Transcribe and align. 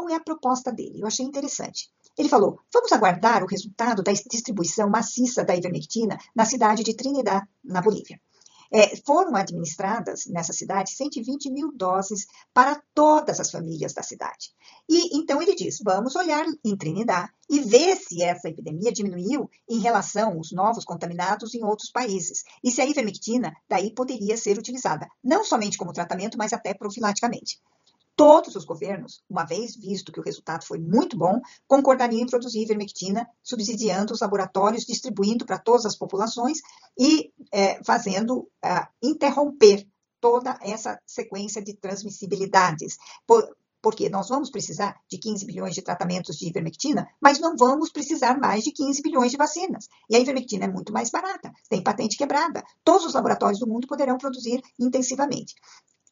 qual 0.00 0.08
é 0.08 0.14
a 0.14 0.20
proposta 0.20 0.72
dele? 0.72 1.02
Eu 1.02 1.06
achei 1.06 1.26
interessante. 1.26 1.90
Ele 2.16 2.28
falou: 2.28 2.58
vamos 2.72 2.90
aguardar 2.90 3.44
o 3.44 3.46
resultado 3.46 4.02
da 4.02 4.10
distribuição 4.12 4.88
maciça 4.88 5.44
da 5.44 5.54
ivermectina 5.54 6.16
na 6.34 6.46
cidade 6.46 6.82
de 6.82 6.94
Trinidad, 6.94 7.46
na 7.62 7.82
Bolívia. 7.82 8.18
É, 8.72 8.96
foram 9.04 9.34
administradas 9.34 10.26
nessa 10.26 10.52
cidade 10.52 10.92
120 10.92 11.50
mil 11.50 11.72
doses 11.72 12.24
para 12.54 12.80
todas 12.94 13.40
as 13.40 13.50
famílias 13.50 13.92
da 13.92 14.02
cidade. 14.02 14.54
E 14.88 15.18
então 15.18 15.42
ele 15.42 15.54
diz: 15.54 15.80
vamos 15.84 16.16
olhar 16.16 16.46
em 16.64 16.76
Trinidad 16.76 17.28
e 17.50 17.60
ver 17.60 17.96
se 17.96 18.22
essa 18.22 18.48
epidemia 18.48 18.92
diminuiu 18.92 19.50
em 19.68 19.80
relação 19.80 20.32
aos 20.32 20.50
novos 20.50 20.84
contaminados 20.84 21.54
em 21.54 21.62
outros 21.62 21.90
países. 21.90 22.42
E 22.64 22.70
se 22.70 22.80
a 22.80 22.86
ivermectina 22.86 23.54
daí 23.68 23.92
poderia 23.92 24.38
ser 24.38 24.56
utilizada, 24.56 25.06
não 25.22 25.44
somente 25.44 25.76
como 25.76 25.92
tratamento, 25.92 26.38
mas 26.38 26.54
até 26.54 26.72
profilaticamente. 26.72 27.60
Todos 28.20 28.54
os 28.54 28.66
governos, 28.66 29.24
uma 29.30 29.46
vez 29.46 29.74
visto 29.74 30.12
que 30.12 30.20
o 30.20 30.22
resultado 30.22 30.66
foi 30.66 30.78
muito 30.78 31.16
bom, 31.16 31.40
concordariam 31.66 32.20
em 32.20 32.26
produzir 32.26 32.60
ivermectina, 32.60 33.26
subsidiando 33.42 34.12
os 34.12 34.20
laboratórios, 34.20 34.84
distribuindo 34.84 35.46
para 35.46 35.58
todas 35.58 35.86
as 35.86 35.96
populações 35.96 36.58
e 36.98 37.32
é, 37.50 37.82
fazendo 37.82 38.46
é, 38.62 38.86
interromper 39.02 39.88
toda 40.20 40.58
essa 40.60 41.00
sequência 41.06 41.64
de 41.64 41.72
transmissibilidades. 41.72 42.98
Por, 43.26 43.56
porque 43.80 44.10
nós 44.10 44.28
vamos 44.28 44.50
precisar 44.50 45.00
de 45.10 45.16
15 45.16 45.46
bilhões 45.46 45.74
de 45.74 45.80
tratamentos 45.80 46.36
de 46.36 46.46
ivermectina, 46.46 47.08
mas 47.18 47.40
não 47.40 47.56
vamos 47.56 47.90
precisar 47.90 48.38
mais 48.38 48.64
de 48.64 48.70
15 48.70 49.00
bilhões 49.00 49.30
de 49.30 49.38
vacinas. 49.38 49.88
E 50.10 50.16
a 50.16 50.20
ivermectina 50.20 50.66
é 50.66 50.68
muito 50.68 50.92
mais 50.92 51.08
barata, 51.08 51.50
tem 51.70 51.82
patente 51.82 52.18
quebrada. 52.18 52.62
Todos 52.84 53.06
os 53.06 53.14
laboratórios 53.14 53.60
do 53.60 53.66
mundo 53.66 53.88
poderão 53.88 54.18
produzir 54.18 54.60
intensivamente. 54.78 55.54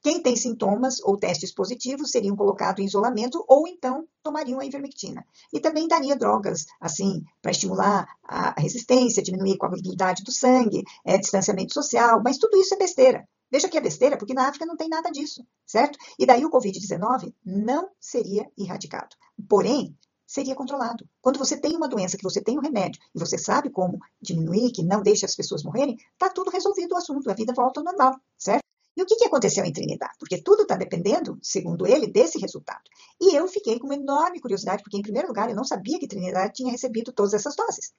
Quem 0.09 0.23
tem 0.23 0.35
sintomas 0.35 1.03
ou 1.03 1.19
testes 1.19 1.53
positivos 1.53 2.11
seriam 2.11 2.35
colocados 2.35 2.81
em 2.83 2.87
isolamento 2.87 3.45
ou 3.47 3.69
então 3.69 4.09
tomariam 4.23 4.59
a 4.59 4.65
ivermectina. 4.65 5.23
E 5.53 5.61
também 5.61 5.87
daria 5.87 6.17
drogas, 6.17 6.65
assim, 6.81 7.23
para 7.43 7.51
estimular 7.51 8.09
a 8.25 8.59
resistência, 8.59 9.23
diminuir 9.23 9.53
a 9.53 9.59
coagulabilidade 9.59 10.25
do 10.25 10.33
sangue, 10.33 10.83
é, 11.05 11.19
distanciamento 11.19 11.75
social, 11.75 12.23
mas 12.25 12.39
tudo 12.39 12.57
isso 12.57 12.73
é 12.73 12.79
besteira. 12.79 13.29
Veja 13.53 13.69
que 13.69 13.77
é 13.77 13.83
besteira, 13.83 14.17
porque 14.17 14.33
na 14.33 14.49
África 14.49 14.65
não 14.65 14.79
tem 14.79 14.89
nada 14.89 15.11
disso, 15.11 15.47
certo? 15.67 15.99
E 16.19 16.25
daí 16.25 16.43
o 16.43 16.51
Covid-19 16.51 17.35
não 17.45 17.91
seria 18.01 18.51
erradicado. 18.57 19.15
Porém, 19.47 19.95
seria 20.27 20.55
controlado. 20.55 21.07
Quando 21.21 21.39
você 21.39 21.55
tem 21.55 21.77
uma 21.77 21.87
doença, 21.87 22.17
que 22.17 22.25
você 22.25 22.41
tem 22.41 22.57
um 22.57 22.63
remédio, 22.63 22.99
e 23.15 23.19
você 23.19 23.37
sabe 23.37 23.69
como 23.69 23.99
diminuir, 24.23 24.73
que 24.73 24.83
não 24.83 25.03
deixa 25.03 25.27
as 25.27 25.37
pessoas 25.37 25.63
morrerem, 25.63 25.99
está 26.15 26.31
tudo 26.31 26.51
resolvido 26.51 26.93
o 26.93 26.97
assunto, 26.97 27.31
a 27.31 27.35
vida 27.35 27.53
volta 27.53 27.81
ao 27.81 27.85
normal, 27.85 28.19
certo? 28.39 28.68
E 28.99 29.03
o 29.03 29.07
que, 29.07 29.15
que 29.15 29.27
aconteceu 29.27 29.65
em 29.65 29.73
Trinidad? 29.73 30.11
Porque 30.19 30.43
tudo 30.43 30.63
está 30.63 30.75
dependendo, 30.75 31.39
segundo 31.41 31.87
ele, 31.87 32.09
desse 32.09 32.37
resultado. 32.37 32.83
E 33.21 33.33
eu 33.33 33.47
fiquei 33.47 33.79
com 33.79 33.87
uma 33.87 33.95
enorme 33.95 34.41
curiosidade, 34.41 34.83
porque, 34.83 34.97
em 34.97 35.03
primeiro 35.03 35.29
lugar, 35.29 35.49
eu 35.49 35.55
não 35.55 35.63
sabia 35.63 36.01
que 36.01 36.09
Trinidad 36.09 36.53
tinha 36.53 36.73
recebido 36.73 37.13
todas 37.13 37.33
essas 37.33 37.55
doses. 37.55 37.93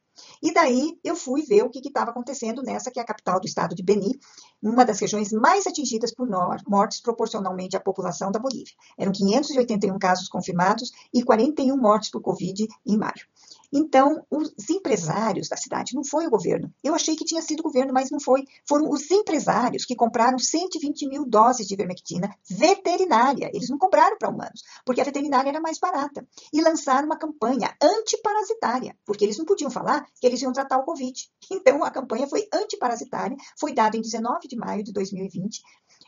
E 0.44 0.53
daí 0.53 1.00
eu 1.02 1.16
fui 1.16 1.44
ver 1.44 1.64
o 1.64 1.70
que 1.70 1.80
estava 1.80 2.11
acontecendo 2.11 2.61
nessa, 2.61 2.92
que 2.92 3.00
é 3.00 3.02
a 3.02 3.05
capital 3.05 3.39
do 3.39 3.47
estado 3.47 3.73
de 3.73 3.81
Beni, 3.81 4.20
uma 4.61 4.83
das 4.83 5.00
regiões 5.00 5.31
mais 5.31 5.66
atingidas 5.66 6.14
por 6.14 6.27
mortes 6.67 7.00
proporcionalmente 7.00 7.77
à 7.77 7.80
população 7.80 8.30
da 8.30 8.38
Bolívia. 8.38 8.73
Eram 8.97 9.14
581 9.14 9.97
casos 10.00 10.27
confirmados 10.27 10.92
e 11.14 11.23
41 11.23 11.77
mortes 11.77 12.11
por 12.11 12.22
Covid 12.22 12.67
em 12.86 12.97
maio. 12.97 13.25
Então, 13.71 14.25
os 14.31 14.51
empresários 14.69 15.47
da 15.47 15.55
cidade, 15.55 15.95
não 15.95 16.03
foi 16.03 16.25
o 16.25 16.29
governo. 16.29 16.73
Eu 16.83 16.95
achei 16.95 17.15
que 17.15 17.25
tinha 17.25 17.41
sido 17.41 17.59
o 17.59 17.63
governo, 17.63 17.93
mas 17.93 18.09
não 18.09 18.19
foi. 18.19 18.43
Foram 18.67 18.89
os 18.89 19.09
empresários 19.11 19.85
que 19.85 19.95
compraram 19.95 20.39
120 20.39 21.07
mil 21.07 21.25
doses 21.25 21.67
de 21.67 21.75
ivermectina 21.75 22.35
veterinária. 22.49 23.51
Eles 23.53 23.69
não 23.69 23.77
compraram 23.77 24.17
para 24.17 24.29
humanos, 24.29 24.63
porque 24.83 25.01
a 25.01 25.03
veterinária 25.03 25.49
era 25.49 25.61
mais 25.61 25.77
barata. 25.77 26.27
E 26.51 26.61
lançaram 26.61 27.05
uma 27.05 27.17
campanha 27.17 27.75
antiparasitária, 27.81 28.97
porque 29.05 29.23
eles 29.23 29.37
não 29.37 29.45
podiam 29.45 29.69
falar 29.69 30.05
que 30.19 30.25
eles 30.25 30.41
iam 30.41 30.52
tratar 30.52 30.79
o 30.79 30.83
Covid. 30.83 31.29
Então, 31.52 31.83
a 31.83 31.91
campanha 31.91 32.27
foi 32.27 32.47
antiparasitária, 32.53 33.37
foi 33.58 33.73
dada 33.73 33.97
em 33.97 34.02
19 34.02 34.47
de 34.47 34.55
maio 34.55 34.83
de 34.83 34.91
2020 34.91 35.61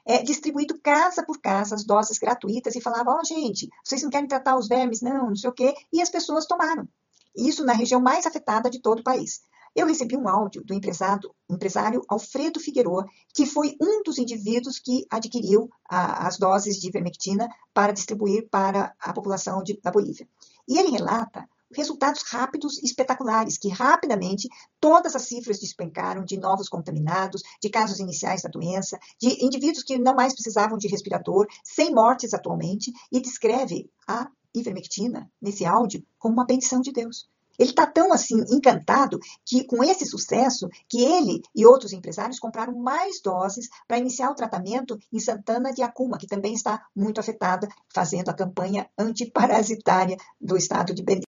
é, 0.06 0.24
distribuído 0.24 0.80
casa 0.80 1.24
por 1.24 1.40
casa 1.40 1.76
as 1.76 1.86
doses 1.86 2.18
gratuitas 2.18 2.76
e 2.76 2.82
falava, 2.82 3.12
ó, 3.12 3.20
oh, 3.22 3.26
gente, 3.26 3.70
vocês 3.84 4.02
não 4.02 4.10
querem 4.10 4.28
tratar 4.28 4.58
os 4.58 4.68
vermes? 4.68 5.02
Não, 5.02 5.28
não 5.28 5.36
sei 5.36 5.50
o 5.50 5.54
quê. 5.54 5.74
E 5.92 6.02
as 6.02 6.10
pessoas 6.10 6.46
tomaram. 6.46 6.88
Isso 7.36 7.64
na 7.64 7.74
região 7.74 8.02
mais 8.02 8.26
afetada 8.26 8.70
de 8.70 8.80
todo 8.80 9.00
o 9.00 9.04
país. 9.04 9.42
Eu 9.74 9.88
recebi 9.88 10.18
um 10.18 10.28
áudio 10.28 10.64
do 10.66 10.74
empresário, 10.74 12.04
Alfredo 12.10 12.60
Figueroa, 12.60 13.06
que 13.34 13.46
foi 13.46 13.78
um 13.82 14.04
dos 14.04 14.18
indivíduos 14.18 14.80
que 14.80 15.06
adquiriu 15.10 15.70
a, 15.90 16.28
as 16.28 16.38
doses 16.38 16.78
de 16.78 16.90
ivermectina 16.90 17.48
para 17.74 17.94
distribuir 17.94 18.50
para 18.50 18.94
a 19.00 19.14
população 19.14 19.64
de, 19.64 19.80
da 19.82 19.90
Bolívia. 19.90 20.28
E 20.68 20.78
ele 20.78 20.92
relata 20.92 21.48
resultados 21.74 22.24
rápidos 22.24 22.78
e 22.80 22.86
espetaculares, 22.86 23.58
que 23.58 23.70
rapidamente 23.70 24.50
todas 24.78 25.16
as 25.16 25.22
cifras 25.24 25.60
despencaram 25.60 26.26
de 26.26 26.38
novos 26.38 26.68
contaminados, 26.68 27.42
de 27.62 27.70
casos 27.70 28.00
iniciais 28.00 28.42
da 28.42 28.50
doença, 28.50 29.00
de 29.18 29.44
indivíduos 29.44 29.84
que 29.84 29.98
não 29.98 30.14
mais 30.14 30.34
precisavam 30.34 30.78
de 30.78 30.90
respirador, 30.90 31.48
sem 31.64 31.94
mortes 31.94 32.34
atualmente, 32.34 32.92
e 33.10 33.22
descreve 33.22 33.90
a 34.06 34.30
ivermectina 34.54 35.30
nesse 35.42 35.66
áudio 35.66 36.04
como 36.18 36.34
uma 36.34 36.46
benção 36.46 36.82
de 36.82 36.92
Deus. 36.92 37.30
Ele 37.60 37.70
está 37.70 37.86
tão 37.86 38.12
assim 38.12 38.44
encantado 38.50 39.20
que 39.46 39.64
com 39.66 39.84
esse 39.84 40.06
sucesso 40.06 40.68
que 40.90 41.04
ele 41.04 41.42
e 41.56 41.66
outros 41.66 41.94
empresários 41.94 42.40
compraram 42.40 42.76
mais 42.76 43.22
doses 43.22 43.70
para 43.88 44.00
iniciar 44.00 44.32
o 44.32 44.36
tratamento 44.36 44.98
em 45.14 45.20
Santana 45.20 45.72
de 45.72 45.84
Acuma, 45.84 46.18
que 46.18 46.28
também 46.28 46.54
está 46.54 46.84
muito 46.96 47.20
afetada, 47.20 47.68
fazendo 47.94 48.30
a 48.30 48.34
campanha 48.34 48.90
antiparasitária 48.98 50.18
do 50.40 50.58
estado 50.58 50.94
de 50.94 51.04
Belém. 51.04 51.31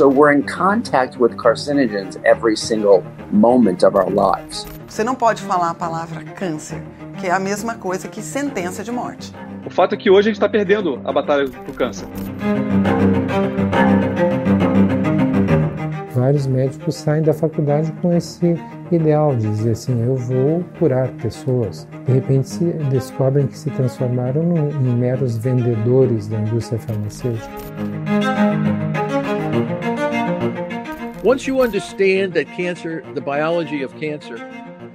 So 0.00 0.08
we're 0.08 0.32
in 0.32 0.44
contact 0.44 1.20
with 1.20 1.36
carcinogens 1.36 2.18
every 2.24 2.56
single 2.56 3.04
moment 3.30 3.84
of 3.84 3.94
our 3.94 4.08
lives. 4.08 4.64
Você 4.88 5.04
não 5.04 5.14
pode 5.14 5.42
falar 5.42 5.68
a 5.68 5.74
palavra 5.74 6.24
câncer 6.24 6.82
que 7.18 7.26
é 7.26 7.30
a 7.30 7.38
mesma 7.38 7.74
coisa 7.74 8.08
que 8.08 8.22
sentença 8.22 8.82
de 8.82 8.90
morte. 8.90 9.30
O 9.66 9.68
fato 9.68 9.94
é 9.94 9.98
que 9.98 10.08
hoje 10.08 10.20
a 10.20 10.22
gente 10.30 10.36
está 10.36 10.48
perdendo 10.48 11.02
a 11.04 11.12
batalha 11.12 11.44
do 11.44 11.72
câncer. 11.74 12.08
Vários 16.14 16.46
médicos 16.46 16.94
saem 16.94 17.22
da 17.22 17.34
faculdade 17.34 17.92
com 18.00 18.10
esse 18.16 18.58
ideal 18.90 19.36
de 19.36 19.48
dizer 19.48 19.72
assim: 19.72 20.02
eu 20.02 20.16
vou 20.16 20.64
curar 20.78 21.08
pessoas. 21.08 21.86
De 22.06 22.12
repente 22.14 22.48
se 22.48 22.64
descobrem 22.88 23.46
que 23.46 23.58
se 23.58 23.68
transformaram 23.68 24.42
em 24.80 24.96
meros 24.96 25.36
vendedores 25.36 26.26
da 26.26 26.38
indústria 26.38 26.80
farmacêutica. 26.80 28.49
Once 31.22 31.46
you 31.46 31.60
understand 31.60 32.32
that 32.32 32.46
cancer, 32.56 33.04
the 33.12 33.20
biology 33.20 33.82
of 33.82 33.94
cancer, 34.00 34.38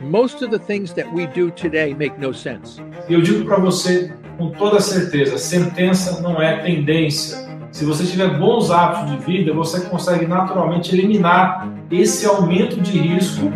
most 0.02 0.42
of 0.42 0.50
the 0.50 0.58
things 0.58 0.92
that 0.92 1.06
we 1.14 1.28
do 1.28 1.52
today 1.52 1.94
make 1.94 2.18
no 2.18 2.34
sense. 2.34 2.82
Eu 3.08 3.22
digo 3.22 3.46
para 3.46 3.58
você 3.60 4.12
com 4.36 4.50
toda 4.50 4.80
certeza, 4.80 5.38
sentença 5.38 6.20
não 6.24 6.42
é 6.42 6.64
tendência. 6.64 7.38
Se 7.72 7.86
você 7.86 8.06
tiver 8.06 8.40
bons 8.40 8.72
hábitos 8.72 9.12
de 9.12 9.18
vida, 9.24 9.54
você 9.54 9.82
consegue 9.82 10.26
naturalmente 10.26 10.96
eliminar 10.96 11.70
esse 11.92 12.26
aumento 12.26 12.82
de 12.82 12.98
risco. 12.98 13.52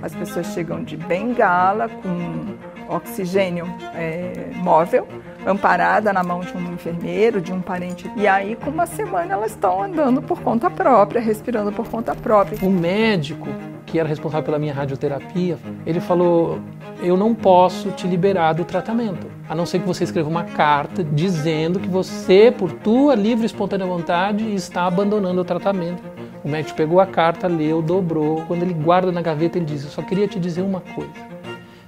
As 0.00 0.14
pessoas 0.14 0.46
chegam 0.54 0.82
de 0.82 0.96
bengala 0.96 1.90
com 1.90 2.94
oxigênio 2.94 3.66
é, 3.94 4.50
móvel 4.54 5.06
amparada 5.46 6.12
na 6.12 6.22
mão 6.22 6.40
de 6.40 6.56
um 6.56 6.74
enfermeiro, 6.74 7.40
de 7.40 7.52
um 7.52 7.60
parente. 7.60 8.10
E 8.16 8.26
aí, 8.26 8.56
com 8.56 8.70
uma 8.70 8.86
semana, 8.86 9.34
elas 9.34 9.52
estão 9.52 9.82
andando 9.82 10.20
por 10.22 10.40
conta 10.40 10.70
própria, 10.70 11.20
respirando 11.20 11.72
por 11.72 11.88
conta 11.88 12.14
própria. 12.14 12.58
O 12.66 12.70
médico 12.70 13.48
que 13.90 13.98
era 13.98 14.08
responsável 14.08 14.44
pela 14.44 14.58
minha 14.58 14.72
radioterapia, 14.72 15.58
ele 15.84 16.00
falou: 16.00 16.60
Eu 17.02 17.16
não 17.16 17.34
posso 17.34 17.90
te 17.90 18.06
liberar 18.06 18.52
do 18.52 18.64
tratamento, 18.64 19.26
a 19.48 19.54
não 19.54 19.66
ser 19.66 19.80
que 19.80 19.86
você 19.86 20.04
escreva 20.04 20.28
uma 20.28 20.44
carta 20.44 21.02
dizendo 21.02 21.80
que 21.80 21.88
você, 21.88 22.54
por 22.56 22.72
tua 22.72 23.14
livre 23.14 23.42
e 23.42 23.46
espontânea 23.46 23.86
vontade, 23.86 24.54
está 24.54 24.86
abandonando 24.86 25.40
o 25.40 25.44
tratamento. 25.44 26.02
O 26.42 26.48
médico 26.48 26.76
pegou 26.76 27.00
a 27.00 27.06
carta, 27.06 27.46
leu, 27.48 27.82
dobrou. 27.82 28.42
Quando 28.46 28.62
ele 28.62 28.72
guarda 28.72 29.12
na 29.12 29.20
gaveta, 29.20 29.58
ele 29.58 29.66
diz: 29.66 29.84
Eu 29.84 29.90
só 29.90 30.02
queria 30.02 30.28
te 30.28 30.38
dizer 30.38 30.62
uma 30.62 30.80
coisa. 30.80 31.12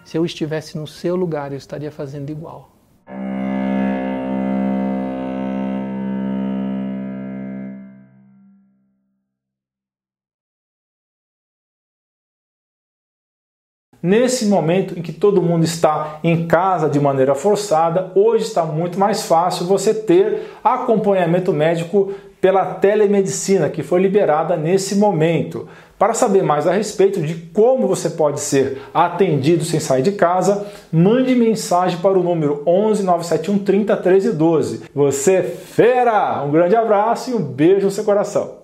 Se 0.04 0.18
eu 0.18 0.24
estivesse 0.24 0.76
no 0.76 0.86
seu 0.86 1.14
lugar, 1.14 1.52
eu 1.52 1.58
estaria 1.58 1.90
fazendo 1.90 2.28
igual. 2.30 2.71
Nesse 14.02 14.46
momento 14.46 14.98
em 14.98 15.02
que 15.02 15.12
todo 15.12 15.40
mundo 15.40 15.64
está 15.64 16.18
em 16.24 16.48
casa 16.48 16.90
de 16.90 16.98
maneira 16.98 17.36
forçada, 17.36 18.10
hoje 18.16 18.44
está 18.44 18.64
muito 18.64 18.98
mais 18.98 19.22
fácil 19.22 19.64
você 19.64 19.94
ter 19.94 20.50
acompanhamento 20.64 21.52
médico 21.52 22.12
pela 22.40 22.64
telemedicina 22.64 23.70
que 23.70 23.84
foi 23.84 24.02
liberada 24.02 24.56
nesse 24.56 24.96
momento. 24.96 25.68
Para 25.96 26.14
saber 26.14 26.42
mais 26.42 26.66
a 26.66 26.72
respeito 26.72 27.22
de 27.22 27.34
como 27.52 27.86
você 27.86 28.10
pode 28.10 28.40
ser 28.40 28.82
atendido 28.92 29.64
sem 29.64 29.78
sair 29.78 30.02
de 30.02 30.10
casa, 30.10 30.66
mande 30.90 31.32
mensagem 31.36 32.00
para 32.00 32.18
o 32.18 32.24
número 32.24 32.60
11 32.66 33.04
971 33.04 33.58
30 33.60 33.96
13 33.96 34.32
12. 34.32 34.82
Você 34.92 35.34
é 35.34 35.42
fera! 35.44 36.42
Um 36.42 36.50
grande 36.50 36.74
abraço 36.74 37.30
e 37.30 37.34
um 37.34 37.40
beijo 37.40 37.86
no 37.86 37.92
seu 37.92 38.02
coração. 38.02 38.54